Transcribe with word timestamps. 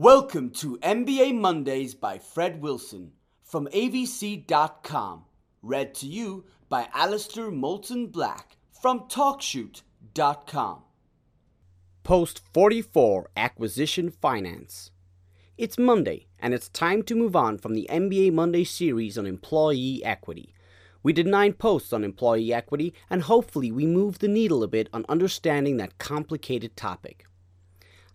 Welcome 0.00 0.48
to 0.52 0.78
MBA 0.78 1.38
Mondays 1.38 1.94
by 1.94 2.16
Fred 2.16 2.62
Wilson 2.62 3.12
from 3.42 3.66
AVC.com. 3.66 5.26
Read 5.60 5.94
to 5.96 6.06
you 6.06 6.46
by 6.70 6.88
Alistair 6.94 7.50
Moulton 7.50 8.06
Black 8.06 8.56
from 8.72 9.00
TalkShoot.com. 9.00 10.84
Post 12.02 12.40
44 12.54 13.28
Acquisition 13.36 14.10
Finance. 14.10 14.90
It's 15.58 15.76
Monday, 15.76 16.28
and 16.38 16.54
it's 16.54 16.70
time 16.70 17.02
to 17.02 17.14
move 17.14 17.36
on 17.36 17.58
from 17.58 17.74
the 17.74 17.86
MBA 17.90 18.32
Monday 18.32 18.64
series 18.64 19.18
on 19.18 19.26
employee 19.26 20.02
equity. 20.02 20.54
We 21.02 21.12
did 21.12 21.26
nine 21.26 21.52
posts 21.52 21.92
on 21.92 22.04
employee 22.04 22.54
equity, 22.54 22.94
and 23.10 23.20
hopefully, 23.20 23.70
we 23.70 23.84
moved 23.84 24.22
the 24.22 24.28
needle 24.28 24.62
a 24.62 24.68
bit 24.68 24.88
on 24.94 25.04
understanding 25.10 25.76
that 25.76 25.98
complicated 25.98 26.74
topic. 26.74 27.26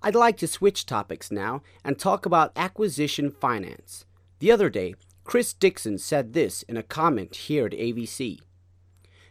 I'd 0.01 0.15
like 0.15 0.37
to 0.37 0.47
switch 0.47 0.85
topics 0.85 1.31
now 1.31 1.61
and 1.83 1.97
talk 1.97 2.25
about 2.25 2.51
acquisition 2.55 3.31
finance. 3.31 4.05
The 4.39 4.51
other 4.51 4.69
day, 4.69 4.95
Chris 5.23 5.53
Dixon 5.53 5.97
said 5.97 6.33
this 6.33 6.61
in 6.63 6.77
a 6.77 6.83
comment 6.83 7.35
here 7.35 7.65
at 7.65 7.71
AVC. 7.71 8.39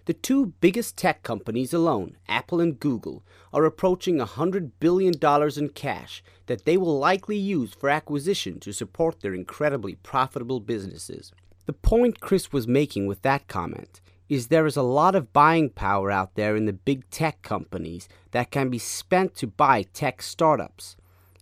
The 0.07 0.13
two 0.13 0.47
biggest 0.61 0.99
tech 0.99 1.23
companies 1.23 1.73
alone, 1.73 2.17
Apple 2.29 2.61
and 2.61 2.79
Google, 2.79 3.25
are 3.53 3.65
approaching 3.65 4.19
$100 4.19 4.73
billion 4.79 5.15
in 5.57 5.69
cash 5.71 6.23
that 6.47 6.65
they 6.67 6.77
will 6.77 6.99
likely 6.99 7.39
use 7.39 7.73
for 7.73 7.89
acquisition 7.89 8.61
to 8.61 8.73
support 8.73 9.21
their 9.21 9.33
incredibly 9.33 9.95
profitable 9.95 10.61
businesses. 10.61 11.33
The 11.67 11.73
point 11.73 12.21
Chris 12.21 12.53
was 12.53 12.69
making 12.69 13.07
with 13.07 13.23
that 13.23 13.49
comment 13.49 14.03
is 14.29 14.47
there 14.47 14.67
is 14.67 14.77
a 14.77 14.83
lot 14.83 15.15
of 15.15 15.33
buying 15.33 15.71
power 15.71 16.11
out 16.11 16.35
there 16.35 16.57
in 16.57 16.67
the 16.67 16.73
big 16.73 17.09
tech 17.11 17.43
companies 17.43 18.09
that 18.31 18.51
can 18.51 18.71
be 18.71 18.79
spent 18.79 19.35
to 19.37 19.47
buy 19.47 19.83
tech 19.83 20.23
startups. 20.23 20.97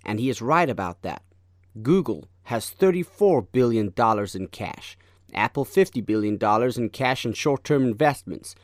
And 0.05 0.19
he 0.19 0.29
is 0.29 0.43
right 0.43 0.69
about 0.69 1.03
that. 1.03 1.23
Google 1.81 2.29
has 2.45 2.75
$34 2.75 3.47
billion 3.53 3.93
in 4.35 4.47
cash, 4.49 4.98
Apple 5.33 5.65
$50 5.65 6.05
billion 6.05 6.39
in 6.77 6.89
cash 6.91 7.25
and 7.25 7.37
short 7.37 7.65
term 7.65 7.84
investments. 7.84 8.55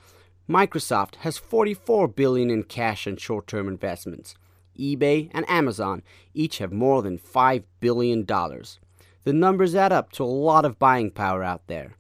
Microsoft 0.49 1.17
has 1.17 1.39
44 1.39 2.09
billion 2.09 2.51
in 2.51 2.65
cash 2.65 3.07
and 3.07 3.21
short 3.21 3.47
term 3.47 3.69
investments. 3.69 4.35
eBay 4.79 5.31
and 5.33 5.49
Amazon 5.49 6.03
each 6.35 6.59
have 6.59 6.73
more 6.73 7.03
than 7.03 7.19
$5 7.19 7.65
billion. 7.81 8.27
The 8.27 9.33
numbers 9.33 9.75
add 9.75 9.93
up 9.93 10.11
to 10.13 10.25
a 10.25 10.27
lot 10.27 10.65
of 10.65 10.79
buying 10.79 11.11
power 11.11 11.43
out 11.43 11.67
there. 11.67 11.95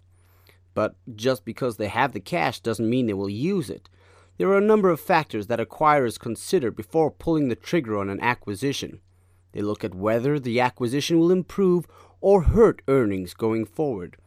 But 0.79 0.95
just 1.17 1.45
because 1.45 1.77
they 1.77 1.89
have 1.89 2.13
the 2.13 2.21
cash 2.21 2.61
doesn't 2.61 2.89
mean 2.89 3.07
they 3.07 3.13
will 3.13 3.29
use 3.29 3.69
it. 3.69 3.89
There 4.37 4.49
are 4.51 4.59
a 4.59 4.61
number 4.61 4.91
of 4.91 5.01
factors 5.01 5.49
that 5.49 5.59
acquirers 5.59 6.21
consider 6.21 6.71
before 6.71 7.11
pulling 7.11 7.49
the 7.49 7.57
trigger 7.57 7.99
on 7.99 8.09
an 8.09 8.21
acquisition. 8.21 9.01
They 9.51 9.61
look 9.61 9.83
at 9.83 9.97
whether 9.97 10.39
the 10.39 10.61
acquisition 10.61 11.19
will 11.19 11.33
improve 11.33 11.89
or 12.21 12.43
hurt 12.43 12.81
earnings 12.87 13.35
going 13.35 13.65
forward. 13.65 14.19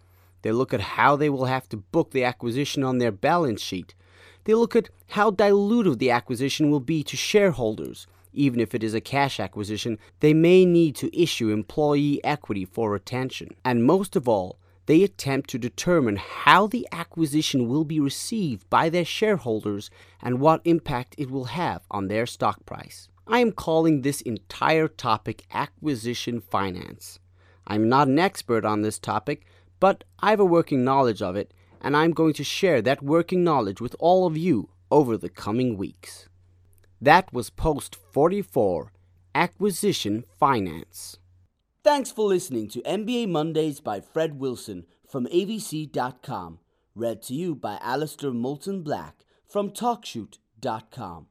They 0.41 0.51
look 0.51 0.73
at 0.73 0.81
how 0.99 1.15
they 1.15 1.29
will 1.29 1.45
have 1.45 1.69
to 1.69 1.77
book 1.77 2.11
the 2.11 2.25
acquisition 2.25 2.83
on 2.83 2.97
their 2.97 3.13
balance 3.13 3.61
sheet. 3.61 3.95
They 4.43 4.53
look 4.53 4.75
at 4.75 4.89
how 5.11 5.31
dilutive 5.31 5.99
the 5.99 6.11
acquisition 6.11 6.69
will 6.69 6.81
be 6.81 7.01
to 7.03 7.15
shareholders. 7.15 8.07
Even 8.33 8.59
if 8.59 8.75
it 8.75 8.83
is 8.83 8.93
a 8.93 8.99
cash 8.99 9.39
acquisition, 9.39 9.97
they 10.19 10.33
may 10.33 10.65
need 10.65 10.97
to 10.97 11.17
issue 11.17 11.47
employee 11.47 12.21
equity 12.25 12.65
for 12.65 12.91
retention. 12.91 13.55
And 13.63 13.85
most 13.85 14.17
of 14.17 14.27
all, 14.27 14.57
they 14.91 15.03
attempt 15.03 15.49
to 15.49 15.57
determine 15.57 16.17
how 16.17 16.67
the 16.67 16.85
acquisition 16.91 17.69
will 17.69 17.85
be 17.85 17.97
received 17.97 18.69
by 18.69 18.89
their 18.89 19.05
shareholders 19.05 19.89
and 20.21 20.41
what 20.41 20.59
impact 20.65 21.15
it 21.17 21.31
will 21.31 21.45
have 21.45 21.81
on 21.89 22.09
their 22.09 22.25
stock 22.25 22.65
price. 22.65 23.07
I 23.25 23.39
am 23.39 23.53
calling 23.53 24.01
this 24.01 24.19
entire 24.19 24.89
topic 24.89 25.45
acquisition 25.49 26.41
finance. 26.41 27.19
I'm 27.65 27.87
not 27.87 28.09
an 28.09 28.19
expert 28.19 28.65
on 28.65 28.81
this 28.81 28.99
topic, 28.99 29.45
but 29.79 30.03
I 30.19 30.31
have 30.31 30.41
a 30.41 30.45
working 30.57 30.83
knowledge 30.83 31.21
of 31.21 31.37
it, 31.37 31.53
and 31.79 31.95
I'm 31.95 32.11
going 32.11 32.33
to 32.33 32.43
share 32.43 32.81
that 32.81 33.01
working 33.01 33.45
knowledge 33.45 33.79
with 33.79 33.95
all 33.97 34.27
of 34.27 34.35
you 34.35 34.71
over 34.91 35.15
the 35.15 35.29
coming 35.29 35.77
weeks. 35.77 36.27
That 36.99 37.31
was 37.31 37.49
post 37.49 37.95
44 37.95 38.91
Acquisition 39.33 40.25
Finance. 40.37 41.17
Thanks 41.83 42.11
for 42.11 42.27
listening 42.27 42.67
to 42.69 42.81
MBA 42.81 43.27
Mondays 43.27 43.79
by 43.79 44.01
Fred 44.01 44.39
Wilson 44.39 44.85
from 45.09 45.25
AVC.com. 45.25 46.59
Read 46.93 47.23
to 47.23 47.33
you 47.33 47.55
by 47.55 47.79
Alistair 47.81 48.29
Moulton 48.29 48.83
Black 48.83 49.25
from 49.47 49.71
TalkShoot.com. 49.71 51.25